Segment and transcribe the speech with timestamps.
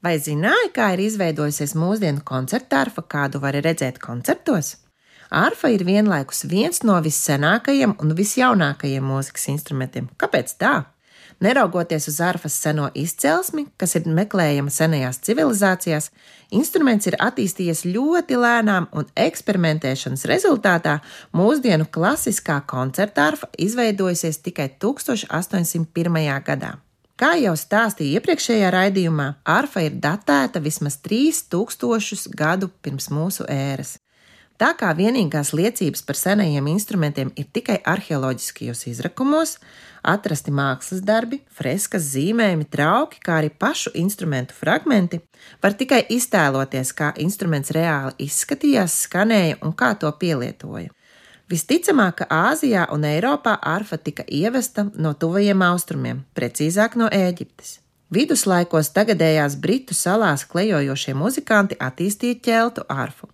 [0.00, 4.78] Vai zināji, kā ir izveidojusies mūsdienu koncerta arfa, kādu var redzēt koncertos?
[5.30, 10.08] Arfa ir vienlaikus viens no vissenākajiem un visjaunākajiem mūzikas instrumentiem.
[10.16, 10.72] Kāpēc tā?
[11.44, 16.10] Neraugoties uz arfas seno izcelsmi, kas ir meklējama senajās civilizācijās,
[16.56, 20.98] instruments ir attīstījies ļoti lēnām un eksperimentēšanas rezultātā
[21.36, 26.24] mūsdienu klasiskā koncerta arfa izveidojusies tikai 1801.
[26.48, 26.78] gadā.
[27.20, 33.98] Kā jau stāstīju iepriekšējā raidījumā, arfa ir datēta vismaz 3000 gadu pirms mūsu ēras.
[34.56, 39.58] Tā kā vienīgās liecības par senajiem instrumentiem ir tikai arheoloģiskajos izrakumos,
[40.00, 45.20] atrasti mākslas darbi, freskas, zīmējumi, trauki, kā arī pašu instrumentu fragmenti,
[45.60, 50.88] var tikai iztēloties, kā instruments reāli izskatījās, skanēja un kā to pielietoja.
[51.50, 57.80] Visticamāk, ka Āzijā un Eiropā arfa tika ievesta no tuvajiem austrumiem, precīzāk no Ēģiptes.
[58.14, 63.26] Viduslaikos tagadējās Britu salās klejojošie muzikanti attīstīja ķeltu arfu.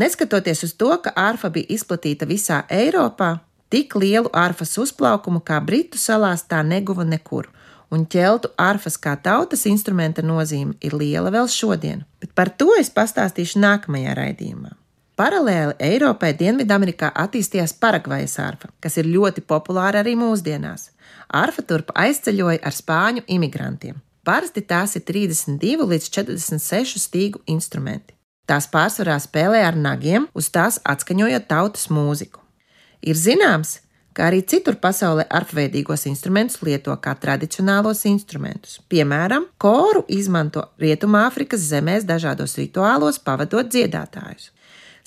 [0.00, 3.30] Neskatoties uz to, ka arfa bija izplatīta visā Eiropā,
[3.68, 7.52] tik lielu arfas uzplaukumu kā Britu salās tā neguva nekur,
[7.92, 12.88] un ķeltu arfas kā tautas instrumenta nozīme ir liela vēl šodien, bet par to es
[12.88, 14.79] pastāstīšu nākamajā raidījumā.
[15.20, 20.86] Paralēli Eiropai Dienvidamerikā attīstījās Paragvajas arfa, kas ir ļoti populāra arī mūsdienās.
[21.36, 23.98] Arfa turp aizceļoja ar spāņu imigrantiem.
[24.24, 28.14] Parasti tās ir 32 līdz 46 stīgu instrumenti.
[28.48, 32.40] Tās pārsvarā spēlē ar nagiem, uz tās atskaņojot tautas mūziku.
[33.04, 33.74] Ir zināms,
[34.16, 38.78] ka arī citur pasaulē arfveidīgos instrumentus lieto kā tradicionālos instrumentus.
[38.88, 44.48] Piemēram, koru izmanto Rietumāfrikas zemēs dažādos rituālos, pavadot dziedātājus.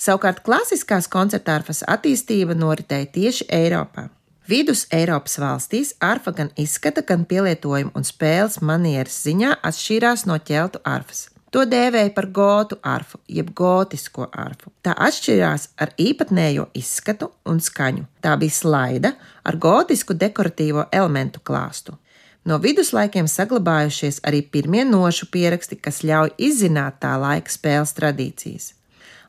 [0.04, 4.10] Savukārt klasiskās koncertārfas attīstība noritēja tieši Eiropā.
[4.50, 10.82] Vidus Eiropas valstīs arfa gan izskata, gan pielietojumu un spēles manieres ziņā atšķīrās no ķeltu
[10.84, 11.30] arfas.
[11.54, 14.74] To dēvēja par gotu arfu, jeb gotisko arfu.
[14.84, 18.04] Tā atšķirās ar īpatnējo izskatu un skaņu.
[18.20, 21.96] Tā bija slaida ar gotisku dekoratīvo elementu klāstu.
[22.44, 28.74] No viduslaikiem saglabājušies arī pirmie nošu pieraksti, kas ļauj izzināt tā laika spēles tradīcijas.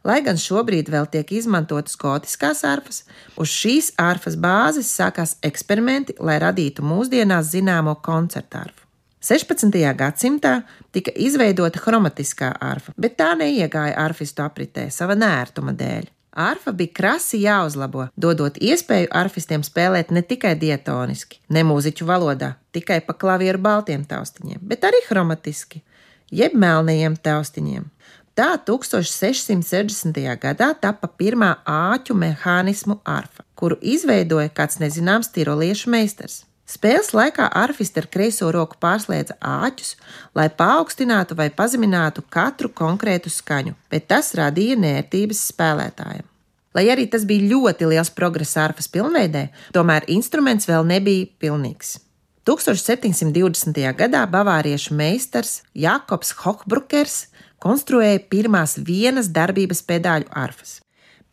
[0.05, 3.01] Lai gan šobrīd vēl tiek izmantotas gotiskās arfas,
[3.41, 8.83] uz šīs arfas bāzes sākās eksperimenti, lai radītu mūsdienās zināmo koncertu arfu.
[9.25, 9.73] 16.
[9.97, 10.59] gadsimtā
[10.93, 16.11] tika izveidota chromatiskā arfa, bet tā neiegāja arfistu apritē sava nērtuma dēļ.
[16.35, 22.99] Arfa bija krasi jāuzlabo, dodot iespēju arfistiem spēlēt ne tikai diatoniski, ne mūziķu valodā, tikai
[23.07, 25.81] pa klavieru baltiem taustiņiem, bet arī chromatiski,
[26.29, 27.89] jeb melnajiem taustiņiem.
[28.35, 30.17] Tā 1660.
[30.43, 36.41] gadā tapa pirmā āķu mehānismu arfa, kuru izveidoja kāds nezināms tiroliešu meistars.
[36.67, 39.93] Spēles laikā arfisti ar kreiso roku pārslēdza āķus,
[40.35, 46.27] lai paaugstinātu vai pazeminātu katru konkrētu skaņu, bet tas radīja nērtības spēlētājiem.
[46.75, 52.01] Lai arī tas bija ļoti liels progress arfas pilnveidē, tomēr instruments vēl nebija pilnīgs.
[52.45, 53.73] 1720.
[53.97, 57.23] gadā bavāriešu meistars Jakobs Hochbrukers
[57.57, 60.75] konstruēja pirmās vienas darbības pedāļu arfas.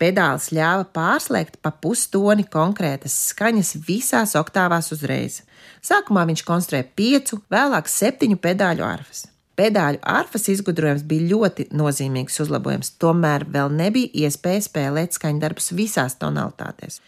[0.01, 5.43] Pedāls ļāva pārslēgt pa pustoni konkrētas skaņas visās oktāvās uzreiz.
[5.85, 9.27] Sākumā viņš konstruēja piecu, vēlāk septiņu pedāļu arfas.
[9.53, 17.03] Pedāļu arfas izgudrojums bija ļoti nozīmīgs uzlabojums, tomēr vēl nebija iespēja spēlēt skaņdarbus visās tonalitātēs.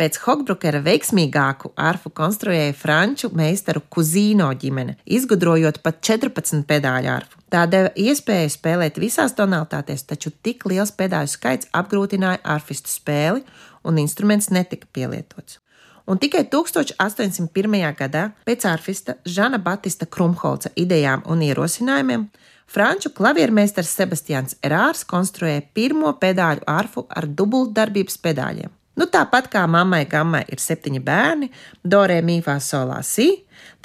[0.00, 7.42] Pēc Hogbrukera veiksmīgāku arfu konstruēja franču meistaru Kuzīno ģimene, izgudrojot pat 14 pedāļu arfu.
[7.52, 13.44] Tā deva iespēju spēlēt visās tonalitātēs, taču tik liels pedāļu skaits apgrūtināja arfistu spēli,
[13.84, 15.60] un instruments netika pielietots.
[16.08, 17.78] Un tikai 1801.
[17.98, 22.26] gadā, pēc arfista Žana Batista Krumholca idejām un ierosinājumiem,
[22.66, 28.72] franču klaviermeistars Sebastians Erārs konstruēja pirmo pedāļu arfu ar dubultdarbības pedāļiem.
[28.98, 31.48] Nu, tāpat kā mammai gammai ir septiņi bērni,
[31.84, 33.30] Dorē mīfā solā sī,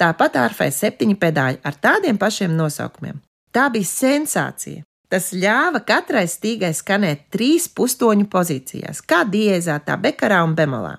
[0.00, 3.16] tāpat ārfai septiņi pedāļi ar tādiem pašiem nosaukumiem.
[3.52, 4.84] Tā bija sensācija.
[5.08, 10.98] Tas ļāva katrai stīgai skanēt trīs pustoņu pozīcijās, kā diēzā, tā bekarā un bemolā.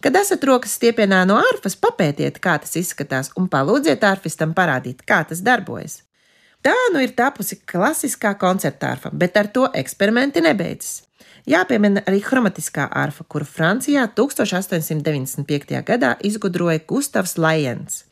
[0.00, 5.20] Kad esat rokas stiepienā no ārfas, papētiet, kā tas izskatās, un palūdziet ārfistam parādīt, kā
[5.28, 6.00] tas darbojas.
[6.64, 11.02] Tā nu ir tapusi klasiskā koncertārfa, bet ar to eksperimenti nebeidzas.
[11.44, 15.82] Jāpiemina arī chromatiskā arfa, kuru Francijā 1895.
[15.84, 18.06] gadā izgudroja Gustavs Lajens.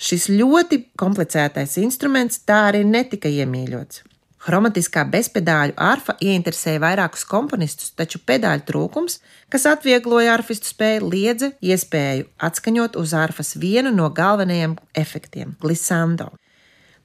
[0.00, 4.06] Šis ļoti komplicētais instruments tā arī netika iemīļots.
[4.42, 9.20] Chromatiskā bezpedāļu arfa ieinteresēja vairākus komponistus, taču pedāļu trūkums,
[9.52, 16.32] kas atviegloja arfistu spēju, liedza iespēju atskaņot uz arfas vienu no galvenajiem efektiem- glissando.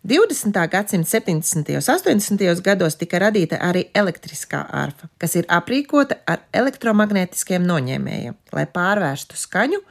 [0.07, 0.67] 20.
[0.71, 1.75] gadsimta 70.
[1.75, 2.61] un 80.
[2.63, 9.81] gados tika radīta arī elektriskā arfa, kas ir aprīkota ar elektromagnetiskiem noņēmējiem, lai pārvērstu skaņu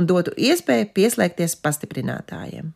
[0.00, 2.72] un dotu iespēju pieslēgties pastiprinātājiem.